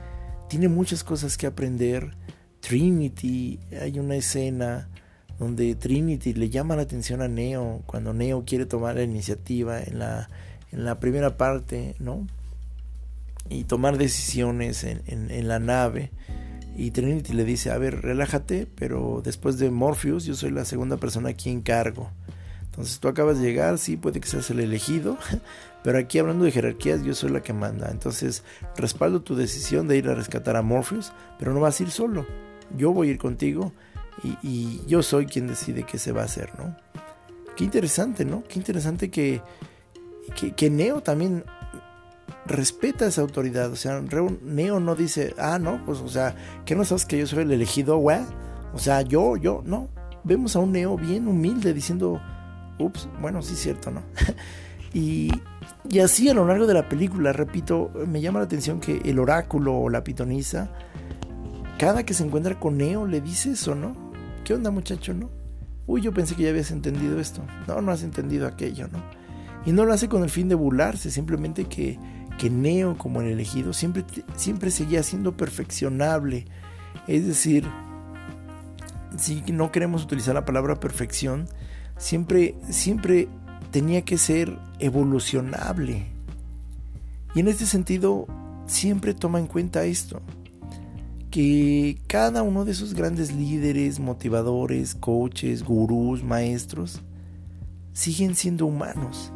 [0.49, 2.15] tiene muchas cosas que aprender.
[2.59, 4.89] Trinity, hay una escena
[5.39, 9.99] donde Trinity le llama la atención a Neo cuando Neo quiere tomar la iniciativa en
[9.99, 10.29] la,
[10.71, 12.25] en la primera parte, ¿no?
[13.49, 16.11] Y tomar decisiones en, en la nave.
[16.77, 20.97] Y Trinity le dice, a ver, relájate, pero después de Morpheus yo soy la segunda
[20.97, 22.11] persona aquí en cargo.
[22.65, 25.17] Entonces tú acabas de llegar, sí, puede que seas el elegido,
[25.83, 27.89] pero aquí hablando de jerarquías yo soy la que manda.
[27.89, 28.43] Entonces
[28.75, 32.27] respaldo tu decisión de ir a rescatar a Morpheus, pero no vas a ir solo.
[32.77, 33.73] Yo voy a ir contigo
[34.43, 36.77] y, yo soy quien decide qué se va a hacer, ¿no?
[37.55, 38.43] Qué interesante, ¿no?
[38.47, 39.41] Qué interesante que,
[40.35, 41.43] que, que Neo también
[42.45, 43.71] respeta esa autoridad.
[43.71, 44.01] O sea,
[44.43, 46.35] Neo no dice, ah, no, pues, o sea,
[46.65, 48.21] ¿qué no sabes que yo soy el elegido, güey?
[48.73, 49.89] O sea, yo, yo, no.
[50.23, 52.21] Vemos a un Neo bien humilde diciendo,
[52.79, 54.03] ups, bueno, sí es cierto, ¿no?
[54.93, 55.31] y,
[55.89, 59.19] y así a lo largo de la película, repito, me llama la atención que el
[59.19, 60.69] oráculo o la pitonisa,
[61.77, 63.95] cada que se encuentra con Neo le dice eso, ¿no?
[64.43, 65.29] ¿Qué onda, muchacho, no?
[65.85, 67.41] Uy, yo pensé que ya habías entendido esto.
[67.67, 69.01] No, no has entendido aquello, ¿no?
[69.65, 71.99] Y no lo hace con el fin de burlarse, simplemente que
[72.37, 76.45] que Neo como el elegido siempre, siempre seguía siendo perfeccionable.
[77.07, 77.67] Es decir,
[79.17, 81.47] si no queremos utilizar la palabra perfección,
[81.97, 83.27] siempre, siempre
[83.71, 86.07] tenía que ser evolucionable.
[87.33, 88.27] Y en este sentido,
[88.65, 90.21] siempre toma en cuenta esto,
[91.31, 97.01] que cada uno de esos grandes líderes, motivadores, coaches, gurús, maestros,
[97.93, 99.31] siguen siendo humanos.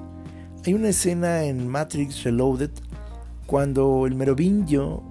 [0.65, 2.71] Hay una escena en Matrix Reloaded
[3.51, 5.03] cuando el merovingio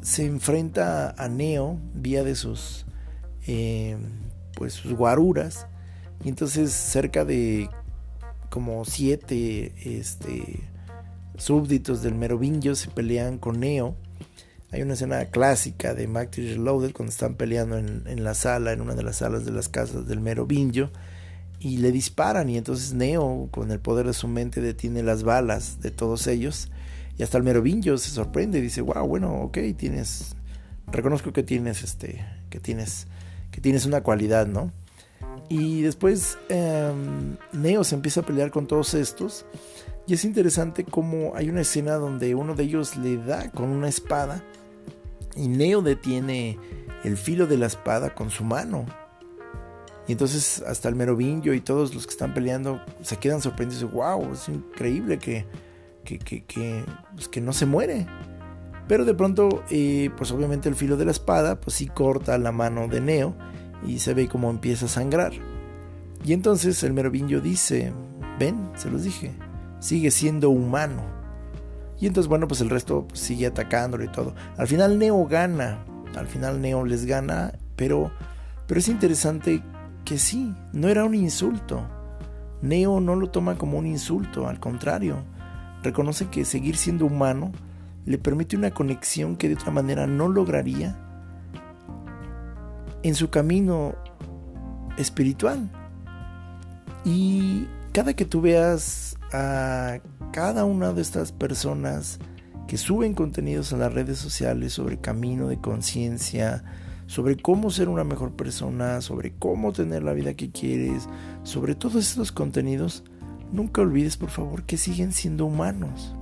[0.00, 2.86] se enfrenta a Neo vía de sus
[3.46, 3.96] eh,
[4.56, 5.68] pues sus guaruras
[6.24, 7.70] y entonces cerca de
[8.50, 10.64] como siete este,
[11.36, 13.94] súbditos del merovingio se pelean con Neo.
[14.72, 18.80] Hay una escena clásica de Matrix Reloaded cuando están peleando en, en, la sala, en
[18.80, 20.90] una de las salas de las casas del Merovingio,
[21.60, 25.80] y le disparan, y entonces Neo, con el poder de su mente, detiene las balas
[25.80, 26.70] de todos ellos,
[27.18, 30.36] y hasta el merovingio se sorprende y dice, wow, bueno, ok, tienes,
[30.86, 33.06] reconozco que tienes, este, que tienes,
[33.50, 34.72] que tienes una cualidad, ¿no?
[35.48, 39.46] Y después em, Neo se empieza a pelear con todos estos.
[40.06, 43.88] Y es interesante como hay una escena donde uno de ellos le da con una
[43.88, 44.42] espada
[45.34, 46.58] y Neo detiene
[47.04, 48.86] el filo de la espada con su mano.
[50.08, 53.90] Y entonces hasta el merovingio y todos los que están peleando se quedan sorprendidos.
[53.90, 55.44] Wow, es increíble que,
[56.06, 58.06] que, pues, que, no se muere.
[58.88, 62.52] Pero de pronto, eh, pues obviamente el filo de la espada, pues sí corta la
[62.52, 63.34] mano de Neo
[63.84, 65.32] y se ve como empieza a sangrar.
[66.24, 67.92] Y entonces el merovingio dice,
[68.38, 69.32] ven, se los dije,
[69.80, 71.02] sigue siendo humano.
[71.98, 74.34] Y entonces, bueno, pues el resto pues, sigue atacándolo y todo.
[74.56, 78.12] Al final Neo gana, al final Neo les gana, pero,
[78.66, 79.62] pero es interesante
[80.04, 81.84] que sí, no era un insulto.
[82.62, 85.35] Neo no lo toma como un insulto, al contrario
[85.86, 87.52] reconoce que seguir siendo humano
[88.04, 90.98] le permite una conexión que de otra manera no lograría
[93.02, 93.94] en su camino
[94.96, 95.70] espiritual.
[97.04, 99.98] Y cada que tú veas a
[100.32, 102.18] cada una de estas personas
[102.66, 106.64] que suben contenidos a las redes sociales sobre camino de conciencia,
[107.06, 111.08] sobre cómo ser una mejor persona, sobre cómo tener la vida que quieres,
[111.44, 113.04] sobre todos estos contenidos,
[113.52, 116.14] Nunca olvides, por favor, que siguen siendo humanos.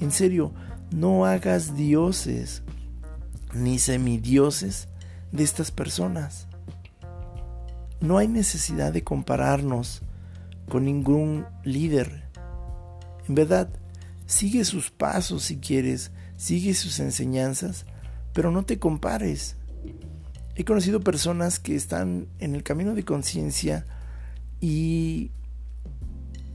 [0.00, 0.52] En serio,
[0.90, 2.62] no hagas dioses
[3.54, 4.88] ni semidioses
[5.32, 6.46] de estas personas.
[8.00, 10.02] No hay necesidad de compararnos
[10.68, 12.24] con ningún líder.
[13.28, 13.68] En verdad,
[14.26, 17.84] sigue sus pasos si quieres, sigue sus enseñanzas,
[18.32, 19.56] pero no te compares.
[20.54, 23.84] He conocido personas que están en el camino de conciencia
[24.60, 25.30] y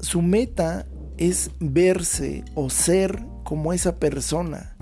[0.06, 0.86] su meta
[1.18, 4.78] es verse o ser como esa persona.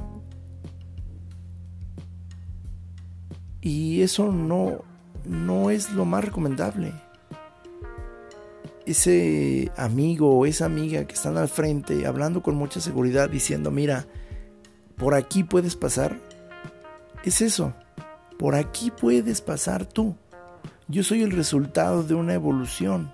[3.61, 4.83] Y eso no,
[5.23, 6.91] no es lo más recomendable.
[8.85, 14.05] Ese amigo o esa amiga que están al frente hablando con mucha seguridad diciendo, mira,
[14.97, 16.19] por aquí puedes pasar.
[17.23, 17.73] Es eso,
[18.37, 20.17] por aquí puedes pasar tú.
[20.89, 23.09] Yo soy el resultado de una evolución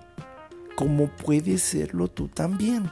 [0.80, 2.90] como puedes serlo tú también.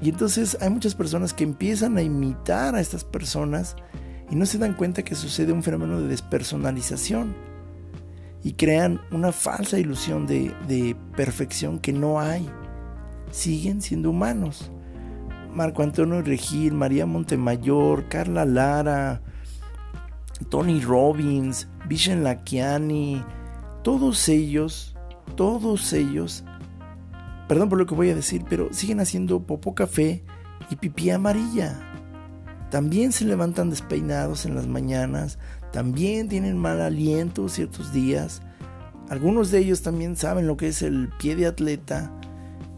[0.00, 3.76] Y entonces hay muchas personas que empiezan a imitar a estas personas
[4.30, 7.34] y no se dan cuenta que sucede un fenómeno de despersonalización
[8.42, 12.48] y crean una falsa ilusión de, perfección que no hay.
[13.30, 14.70] Siguen siendo humanos.
[15.52, 19.20] Marco Antonio Regil, María Montemayor, Carla Lara,
[20.48, 23.22] Tony Robbins, Vishen Lakiani,
[23.82, 24.96] todos ellos,
[25.34, 26.44] todos ellos,
[27.48, 30.22] perdón por lo que voy a decir, pero siguen haciendo popó café
[30.70, 31.80] y pipí amarilla.
[32.70, 35.38] También se levantan despeinados en las mañanas,
[35.72, 38.42] también tienen mal aliento ciertos días.
[39.08, 42.12] Algunos de ellos también saben lo que es el pie de atleta.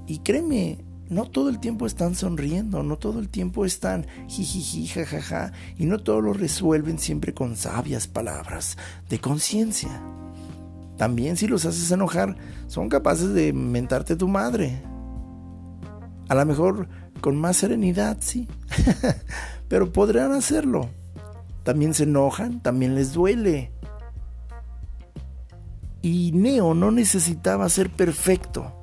[0.07, 0.79] Y créeme,
[1.09, 5.99] no todo el tiempo están sonriendo, no todo el tiempo están jijiji, jajaja, y no
[5.99, 8.77] todo lo resuelven siempre con sabias palabras
[9.09, 10.03] de conciencia.
[10.99, 14.83] También si los haces enojar, son capaces de mentarte tu madre.
[16.29, 16.89] A lo mejor
[17.21, 18.49] con más serenidad, sí,
[19.69, 20.91] pero podrán hacerlo.
[21.63, 23.71] También se enojan, también les duele.
[26.03, 28.75] Y Neo no necesitaba ser perfecto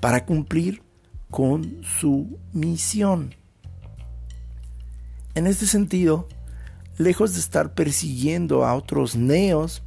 [0.00, 0.82] para cumplir
[1.30, 3.34] con su misión.
[5.34, 6.28] En este sentido,
[6.96, 9.82] lejos de estar persiguiendo a otros neos,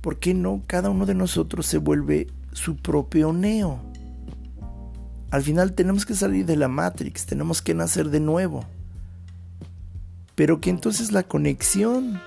[0.00, 3.80] ¿por qué no cada uno de nosotros se vuelve su propio neo?
[5.30, 8.64] Al final tenemos que salir de la Matrix, tenemos que nacer de nuevo.
[10.34, 12.20] Pero que entonces la conexión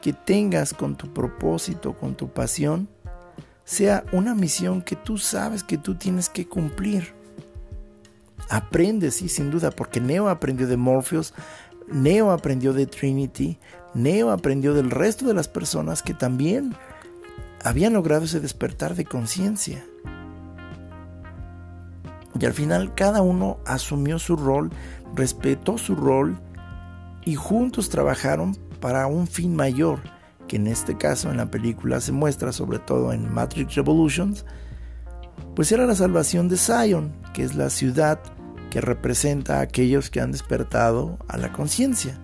[0.00, 2.88] que tengas con tu propósito, con tu pasión,
[3.64, 7.12] sea una misión que tú sabes que tú tienes que cumplir.
[8.48, 11.34] Aprende, sí, sin duda, porque Neo aprendió de Morpheus,
[11.92, 13.58] Neo aprendió de Trinity,
[13.94, 16.74] Neo aprendió del resto de las personas que también
[17.62, 19.84] habían logrado ese despertar de conciencia.
[22.38, 24.70] Y al final cada uno asumió su rol,
[25.14, 26.38] respetó su rol
[27.24, 30.00] y juntos trabajaron para un fin mayor,
[30.48, 34.46] que en este caso en la película se muestra sobre todo en Matrix Revolutions,
[35.54, 38.20] pues era la salvación de Zion, que es la ciudad
[38.70, 42.18] que representa a aquellos que han despertado a la conciencia.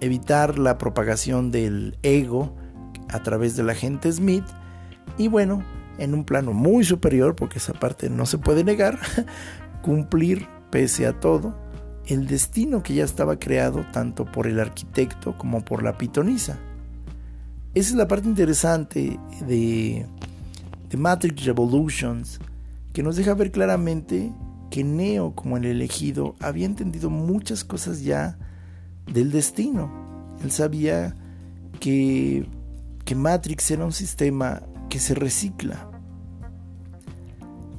[0.00, 2.54] Evitar la propagación del ego
[3.08, 4.44] a través de la gente Smith
[5.18, 5.62] y bueno,
[5.98, 8.98] en un plano muy superior, porque esa parte no se puede negar,
[9.82, 11.54] cumplir pese a todo
[12.06, 16.58] el destino que ya estaba creado tanto por el arquitecto como por la pitonisa.
[17.74, 20.06] Esa es la parte interesante de,
[20.88, 22.40] de Matrix Revolutions,
[22.92, 24.32] que nos deja ver claramente
[24.70, 28.38] que Neo, como el elegido, había entendido muchas cosas ya
[29.12, 29.90] del destino.
[30.42, 31.14] Él sabía
[31.80, 32.46] que,
[33.06, 35.88] que Matrix era un sistema que se recicla,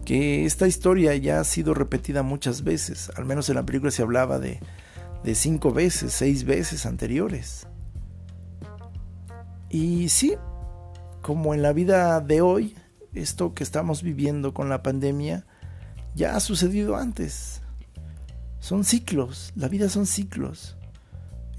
[0.05, 4.01] que esta historia ya ha sido repetida muchas veces, al menos en la película se
[4.01, 4.61] hablaba de,
[5.25, 7.67] de cinco veces, seis veces anteriores.
[9.69, 10.35] Y sí,
[11.21, 12.77] como en la vida de hoy,
[13.13, 15.45] esto que estamos viviendo con la pandemia,
[16.15, 17.61] ya ha sucedido antes.
[18.59, 20.76] Son ciclos, la vida son ciclos.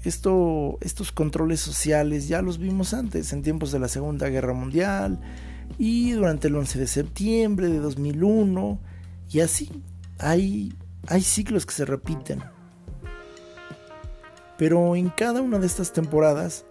[0.03, 5.19] Esto, estos controles sociales ya los vimos antes, en tiempos de la Segunda Guerra Mundial
[5.77, 8.79] y durante el 11 de septiembre de 2001
[9.31, 9.83] y así.
[10.17, 10.73] Hay,
[11.07, 12.41] hay ciclos que se repiten.
[14.57, 16.65] Pero en cada una de estas temporadas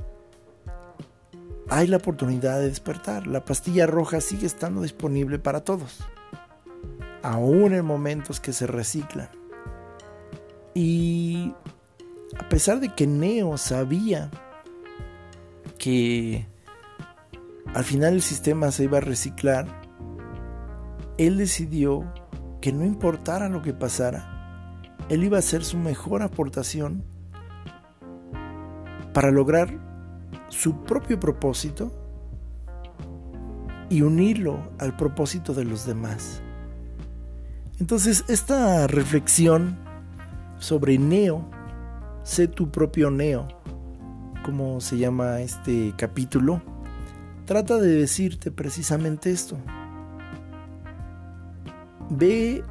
[1.71, 3.27] hay la oportunidad de despertar.
[3.27, 5.99] La pastilla roja sigue estando disponible para todos
[7.23, 9.29] aún en momentos que se reciclan.
[10.75, 11.55] Y
[12.37, 14.31] a pesar de que Neo sabía
[15.79, 16.47] que
[17.75, 19.67] al final el sistema se iba a reciclar,
[21.17, 22.13] él decidió
[22.61, 27.05] que no importara lo que pasara, él iba a hacer su mejor aportación
[29.13, 29.79] para lograr
[30.49, 31.93] su propio propósito
[33.91, 36.43] y unirlo al propósito de los demás.
[37.81, 39.79] Entonces, esta reflexión
[40.59, 41.49] sobre Neo,
[42.23, 43.49] sé tu propio Neo,
[44.45, 46.63] como se llama este capítulo,
[47.45, 49.57] trata de decirte precisamente esto.
[52.11, 52.65] Ve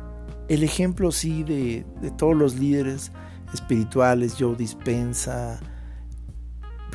[0.47, 3.11] el ejemplo, sí, de, de todos los líderes
[3.53, 5.59] espirituales, Joe Dispensa,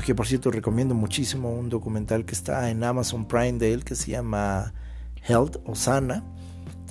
[0.05, 3.95] que por cierto recomiendo muchísimo un documental que está en Amazon Prime de él que
[3.95, 4.75] se llama
[5.29, 6.25] Health o Sana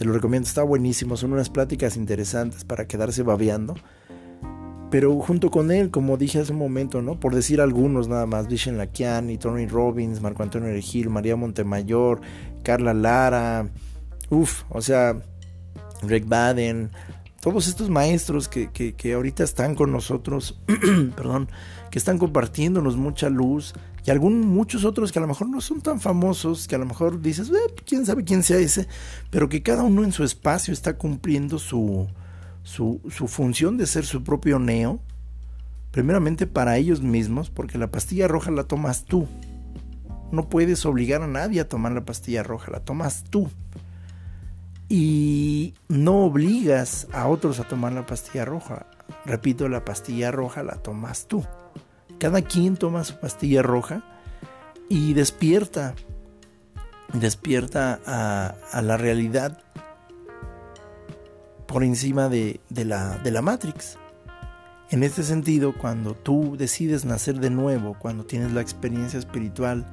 [0.01, 1.16] te lo recomiendo, está buenísimo.
[1.16, 3.76] Son unas pláticas interesantes para quedarse babeando.
[4.91, 7.17] Pero junto con él, como dije hace un momento, ¿no?
[7.17, 12.19] Por decir algunos nada más, Vishen Lakiani, Tony Robbins, Marco Antonio Regil, María Montemayor,
[12.61, 13.69] Carla Lara.
[14.29, 15.15] Uf, o sea,
[16.03, 16.91] Greg Baden,
[17.39, 20.59] todos estos maestros que, que, ahorita están con nosotros,
[21.15, 21.47] perdón,
[21.89, 23.73] que están compartiéndonos mucha luz,
[24.05, 26.85] y algunos, muchos otros que a lo mejor no son tan famosos, que a lo
[26.85, 28.87] mejor dices, eh, quién sabe quién sea ese,
[29.29, 32.07] pero que cada uno en su espacio está cumpliendo su,
[32.64, 34.99] su, función de ser su propio neo,
[35.91, 39.28] primeramente para ellos mismos, porque la pastilla roja la tomas tú.
[40.32, 43.49] No puedes obligar a nadie a tomar la pastilla roja, la tomas tú.
[44.88, 48.88] Y no obligas a otros a tomar la pastilla roja.
[49.26, 51.45] Repito, la pastilla roja la tomas tú.
[52.20, 54.03] Cada quien toma su pastilla roja
[54.89, 55.95] y despierta,
[57.14, 59.64] despierta a, la realidad
[61.72, 63.97] por encima de, la, de la Matrix.
[64.89, 69.88] En este sentido, cuando tú decides nacer de nuevo, cuando tienes la experiencia espiritual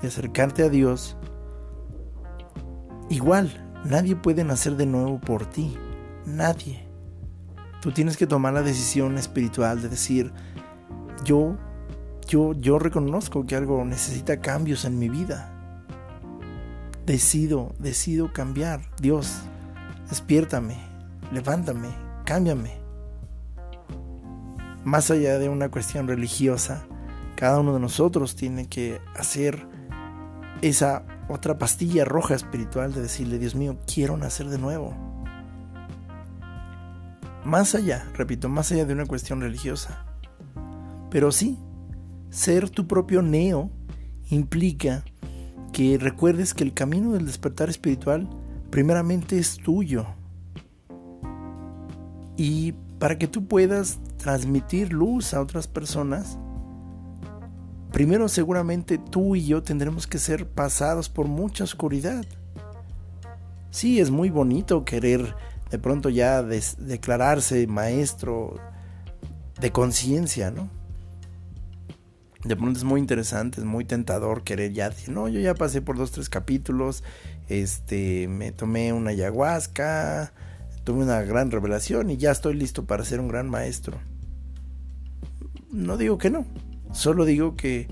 [0.00, 1.16] de acercarte a Dios,
[3.10, 3.52] igual,
[3.84, 5.76] nadie puede nacer de nuevo por ti.
[6.24, 6.86] Nadie.
[7.82, 10.32] Tú tienes que tomar la decisión espiritual de decir,
[11.24, 11.56] yo,
[12.28, 15.52] yo, yo reconozco que algo necesita cambios en mi vida.
[17.06, 18.82] Decido, decido cambiar.
[19.00, 19.40] Dios,
[20.08, 20.87] despiértame,
[21.32, 21.88] levántame,
[22.24, 22.72] cámbiame.
[24.84, 26.86] Más allá de una cuestión religiosa,
[27.36, 29.66] cada uno de nosotros tiene que hacer
[30.62, 34.94] esa otra pastilla roja espiritual de decirle, Dios mío, quiero nacer de nuevo.
[37.44, 40.04] Más allá, repito, más allá de una cuestión religiosa.
[41.10, 41.58] Pero sí,
[42.30, 43.70] ser tu propio neo
[44.30, 45.04] implica
[45.72, 48.28] que recuerdes que el camino del despertar espiritual
[48.70, 50.06] primeramente es tuyo.
[52.38, 56.38] Y para que tú puedas transmitir luz a otras personas,
[57.92, 62.24] primero seguramente tú y yo tendremos que ser pasados por mucha oscuridad.
[63.70, 65.34] Sí, es muy bonito querer
[65.70, 68.54] de pronto ya declararse maestro
[69.60, 70.70] de conciencia, ¿no?
[72.44, 75.82] de pronto es muy interesante, es muy tentador querer ya decir, no, yo ya pasé
[75.82, 77.02] por dos, tres capítulos,
[77.48, 80.32] este, me tomé una ayahuasca,
[80.88, 83.98] tuve una gran revelación y ya estoy listo para ser un gran maestro.
[85.70, 86.46] No digo que no,
[86.94, 87.88] solo digo que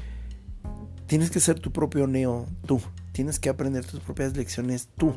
[1.05, 2.81] tienes que ser tu propio neo, tú,
[3.13, 5.15] tienes que aprender tus propias lecciones tú.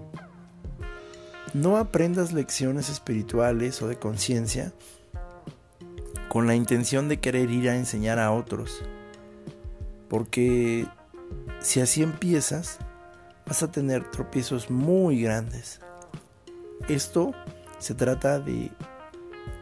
[1.54, 4.74] No aprendas lecciones espirituales o de conciencia
[6.28, 8.84] con la intención de querer ir a enseñar a otros
[10.10, 10.86] porque
[11.62, 12.78] si así empiezas,
[13.46, 15.80] vas a tener tropiezos muy grandes.
[16.90, 17.34] Esto
[17.80, 18.72] se trata de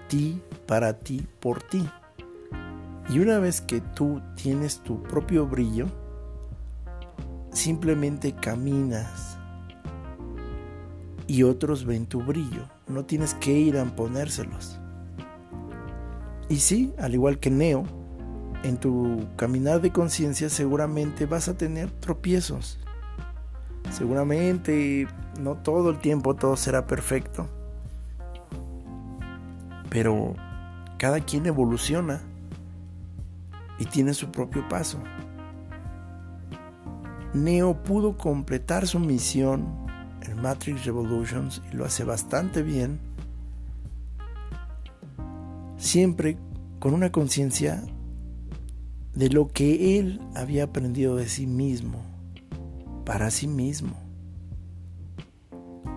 [0.07, 1.87] ti, para ti, por ti.
[3.09, 5.87] Y una vez que tú tienes tu propio brillo,
[7.51, 9.37] simplemente caminas
[11.27, 12.67] y otros ven tu brillo.
[12.87, 14.79] No tienes que ir a ponérselos.
[16.49, 17.83] Y sí, al igual que Neo,
[18.63, 22.79] en tu caminar de conciencia seguramente vas a tener tropiezos.
[23.91, 25.07] Seguramente
[25.39, 27.49] no todo el tiempo todo será perfecto.
[29.89, 30.35] Pero
[30.97, 32.21] cada quien evoluciona
[33.79, 34.99] y tiene su propio paso.
[37.33, 39.67] Neo pudo completar su misión
[40.21, 42.99] en Matrix Revolutions y lo hace bastante bien,
[45.77, 46.37] siempre
[46.79, 47.83] con una conciencia
[49.13, 52.01] de lo que él había aprendido de sí mismo,
[53.05, 53.95] para sí mismo.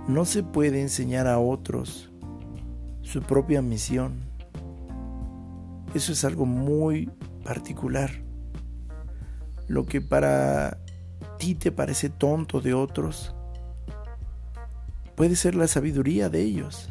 [0.09, 2.09] No se puede enseñar a otros
[3.11, 4.20] su propia misión.
[5.94, 7.11] Eso es algo muy
[7.42, 8.11] particular.
[9.66, 10.78] Lo que para
[11.38, 13.34] ti te parece tonto de otros,
[15.16, 16.88] puede ser la sabiduría de ellos.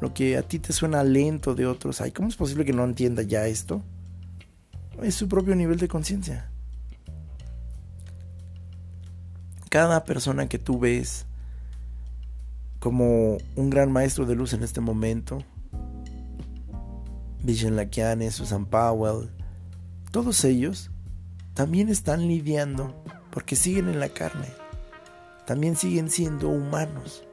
[0.00, 2.84] Lo que a ti te suena lento de otros, ay, ¿cómo es posible que no
[2.84, 3.82] entienda ya esto?
[5.02, 6.50] es su propio nivel de conciencia.
[9.70, 11.27] Cada persona que tú ves
[12.78, 15.38] como un gran maestro de luz en este momento,
[17.42, 19.30] Vishen Lakiane, Susan Powell,
[20.10, 20.90] todos ellos
[21.54, 24.46] también están lidiando porque siguen en la carne,
[25.46, 27.24] también siguen siendo humanos,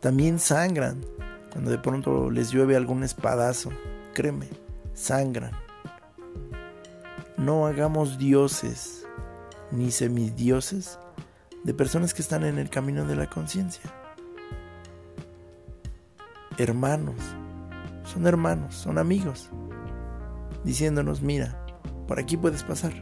[0.00, 1.04] también sangran
[1.52, 3.70] cuando de pronto les llueve algún espadazo,
[4.14, 4.48] créeme,
[4.94, 5.52] sangran.
[7.36, 9.06] No hagamos dioses
[9.70, 10.98] ni semidioses
[11.64, 13.99] de personas que están en el camino de la conciencia.
[16.60, 17.16] Hermanos,
[18.04, 19.48] son hermanos, son amigos,
[20.62, 21.64] diciéndonos, mira,
[22.06, 22.92] por aquí puedes pasar.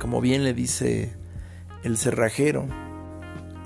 [0.00, 1.14] Como bien le dice
[1.82, 2.66] el cerrajero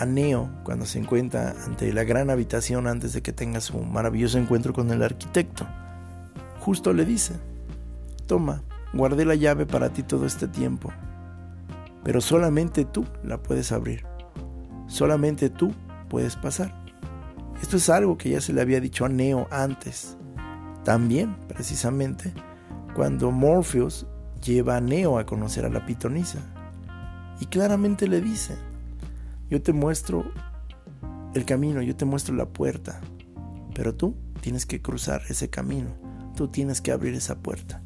[0.00, 4.38] a Neo cuando se encuentra ante la gran habitación antes de que tenga su maravilloso
[4.38, 5.64] encuentro con el arquitecto.
[6.58, 7.34] Justo le dice,
[8.26, 10.90] toma, guardé la llave para ti todo este tiempo,
[12.02, 14.04] pero solamente tú la puedes abrir,
[14.88, 15.72] solamente tú
[16.08, 16.77] puedes pasar.
[17.62, 20.16] Esto es algo que ya se le había dicho a Neo antes,
[20.84, 22.32] también precisamente
[22.94, 24.06] cuando Morpheus
[24.44, 26.38] lleva a Neo a conocer a la pitonisa.
[27.40, 28.56] Y claramente le dice,
[29.50, 30.24] yo te muestro
[31.34, 33.00] el camino, yo te muestro la puerta,
[33.74, 35.90] pero tú tienes que cruzar ese camino,
[36.34, 37.82] tú tienes que abrir esa puerta.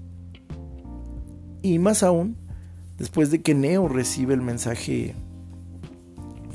[1.60, 2.36] Y más aún,
[2.98, 5.14] después de que Neo recibe el mensaje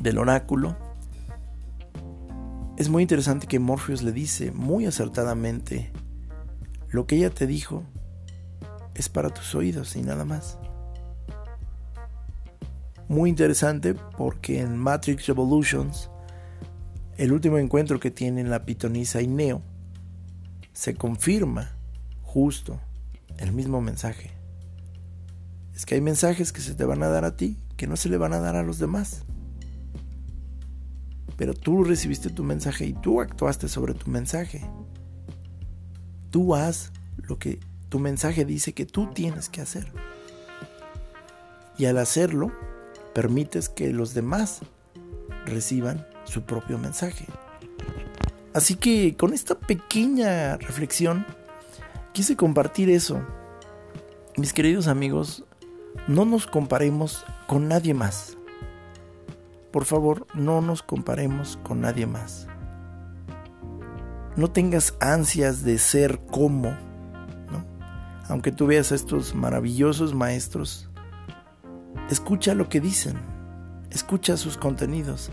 [0.01, 0.75] del oráculo,
[2.77, 5.91] es muy interesante que Morpheus le dice muy acertadamente,
[6.89, 7.83] lo que ella te dijo
[8.95, 10.57] es para tus oídos y nada más
[13.07, 16.09] muy interesante porque en Matrix Revolutions,
[17.17, 19.61] el último encuentro que tienen la pitonisa y Neo,
[20.73, 21.71] se confirma
[22.21, 22.79] justo
[23.37, 24.31] el mismo mensaje.
[25.73, 28.09] Es que hay mensajes que se te van a dar a ti que no se
[28.09, 29.23] le van a dar a los demás.
[31.37, 34.69] Pero tú recibiste tu mensaje y tú actuaste sobre tu mensaje.
[36.31, 37.59] Tú haz lo que
[37.89, 39.91] tu mensaje dice que tú tienes que hacer.
[41.77, 42.51] Y al hacerlo,
[43.13, 44.61] permites que los demás
[45.45, 47.25] reciban su propio mensaje.
[48.53, 51.25] Así que con esta pequeña reflexión
[52.13, 53.21] quise compartir eso.
[54.35, 55.43] Mis queridos amigos,
[56.07, 58.36] no nos comparemos con nadie más.
[59.71, 62.47] Por favor, no nos comparemos con nadie más.
[64.35, 66.75] No tengas ansias de ser como.
[68.29, 70.89] Aunque tú veas a estos maravillosos maestros
[72.09, 73.17] escucha lo que dicen,
[73.91, 75.31] escucha sus contenidos,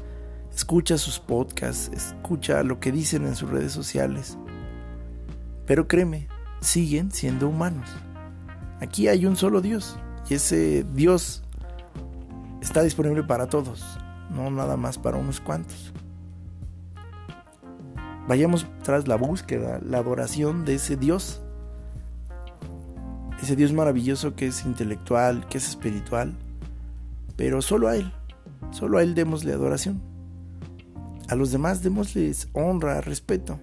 [0.52, 4.36] escucha sus podcasts, escucha lo que dicen en sus redes sociales.
[5.66, 6.28] Pero créeme,
[6.60, 7.88] siguen siendo humanos.
[8.80, 11.42] Aquí hay un solo Dios y ese Dios
[12.60, 13.98] está disponible para todos,
[14.30, 15.92] no nada más para unos cuantos.
[18.26, 21.42] Vayamos tras la búsqueda, la adoración de ese Dios.
[23.42, 26.34] Ese Dios maravilloso que es intelectual, que es espiritual,
[27.36, 28.10] pero solo a Él,
[28.70, 30.00] solo a Él démosle adoración.
[31.28, 33.58] A los demás démosles honra, respeto.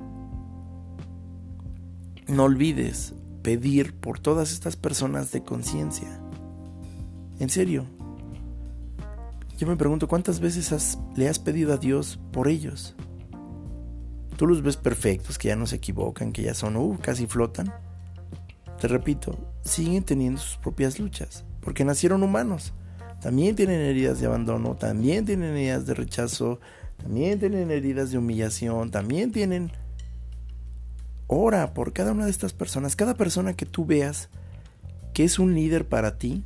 [2.28, 6.20] No olvides pedir por todas estas personas de conciencia.
[7.40, 8.01] En serio.
[9.62, 12.96] Yo me pregunto cuántas veces le has pedido a Dios por ellos.
[14.36, 17.72] Tú los ves perfectos, que ya no se equivocan, que ya son, uh, casi flotan.
[18.80, 22.74] Te repito, siguen teniendo sus propias luchas, porque nacieron humanos
[23.22, 26.60] también tienen heridas de abandono, también tienen heridas de rechazo,
[26.98, 29.72] también tienen heridas de humillación, también tienen...
[31.28, 34.30] Ora por cada una de estas personas, cada persona que tú veas
[35.14, 36.46] que es un líder para ti,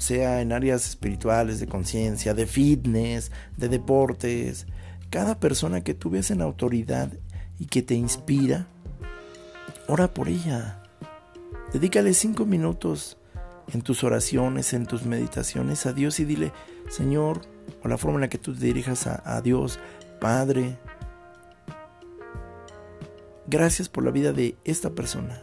[0.00, 4.66] sea en áreas espirituales, de conciencia, de fitness, de deportes,
[5.10, 7.12] cada persona que tú ves en autoridad
[7.58, 8.66] y que te inspira,
[9.88, 10.82] ora por ella.
[11.74, 13.18] Dedícale cinco minutos
[13.74, 16.52] en tus oraciones, en tus meditaciones a Dios y dile,
[16.88, 17.42] Señor,
[17.82, 19.78] o la forma en la que tú te dirijas a, Dios,
[20.18, 20.78] Padre,
[23.46, 25.42] gracias por la vida de esta persona.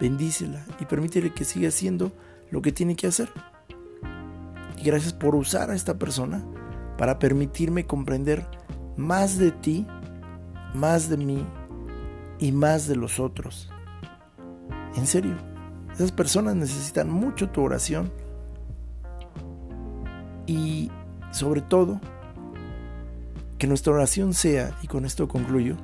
[0.00, 2.12] Bendícela y permítele que siga haciendo
[2.50, 3.28] lo que tiene que hacer.
[4.78, 6.44] Y gracias por usar a esta persona
[6.96, 8.46] para permitirme comprender
[8.96, 9.86] más de ti,
[10.74, 11.46] más de mí
[12.38, 13.70] y más de los otros.
[14.96, 15.36] En serio.
[15.98, 18.12] Esas personas necesitan mucho tu oración
[20.46, 20.92] y
[21.32, 22.00] sobre todo
[23.58, 25.76] que nuestra oración sea, y con esto concluyo,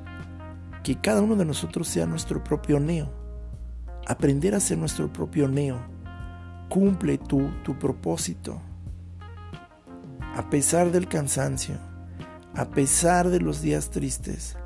[0.83, 3.11] que cada uno de nosotros sea nuestro propio neo.
[4.07, 5.81] Aprender a ser nuestro propio neo.
[6.69, 8.61] Cumple tú tu propósito.
[10.35, 11.75] A pesar del cansancio,
[12.55, 14.57] a pesar de los días tristes,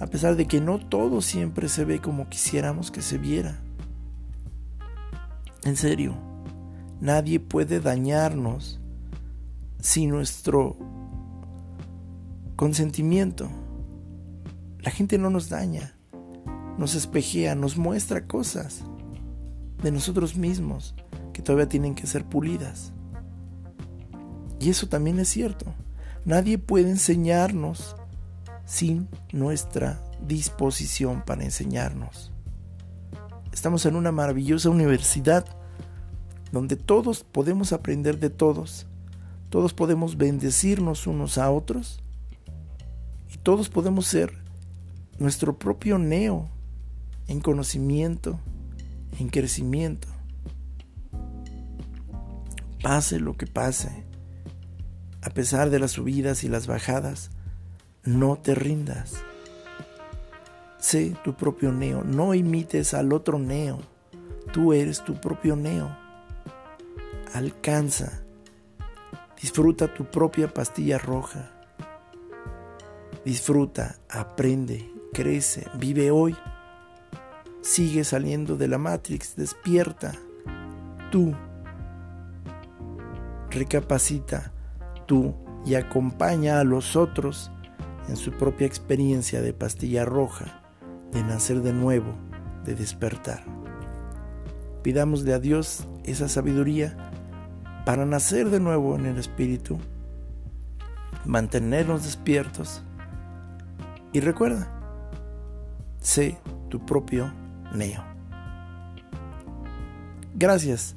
[0.00, 3.60] a pesar de que no todo siempre se ve como quisiéramos que se viera.
[5.64, 6.16] En serio,
[7.02, 8.80] nadie puede dañarnos
[9.80, 10.78] sin nuestro
[12.56, 13.50] consentimiento.
[14.78, 15.94] La gente no nos daña,
[16.78, 18.82] nos espejea, nos muestra cosas
[19.82, 20.94] de nosotros mismos
[21.34, 22.94] que todavía tienen que ser pulidas.
[24.60, 25.66] Y eso también es cierto.
[26.24, 27.96] Nadie puede enseñarnos
[28.64, 32.32] sin nuestra disposición para enseñarnos.
[33.52, 35.44] Estamos en una maravillosa universidad
[36.52, 38.86] donde todos podemos aprender de todos,
[39.48, 42.00] todos podemos bendecirnos unos a otros
[43.32, 44.32] y todos podemos ser
[45.18, 46.48] nuestro propio neo
[47.26, 48.38] en conocimiento,
[49.18, 50.08] en crecimiento.
[52.82, 54.07] Pase lo que pase,
[55.28, 57.30] a pesar de las subidas y las bajadas,
[58.02, 59.22] no te rindas.
[60.78, 63.78] Sé tu propio neo, no imites al otro neo.
[64.54, 65.94] Tú eres tu propio neo.
[67.34, 68.22] Alcanza.
[69.38, 71.50] Disfruta tu propia pastilla roja.
[73.22, 76.34] Disfruta, aprende, crece, vive hoy.
[77.60, 80.14] Sigue saliendo de la Matrix, despierta.
[81.12, 81.34] Tú.
[83.50, 84.52] Recapacita
[85.08, 85.34] tú
[85.66, 87.50] y acompaña a los otros
[88.08, 90.62] en su propia experiencia de pastilla roja,
[91.10, 92.14] de nacer de nuevo,
[92.64, 93.42] de despertar.
[94.82, 96.96] Pidámosle a Dios esa sabiduría
[97.84, 99.78] para nacer de nuevo en el Espíritu,
[101.24, 102.82] mantenernos despiertos
[104.12, 104.70] y recuerda,
[106.00, 106.38] sé
[106.68, 107.32] tu propio
[107.74, 108.02] Neo.
[110.34, 110.94] Gracias.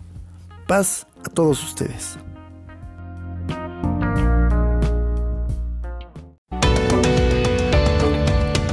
[0.68, 2.18] Paz a todos ustedes.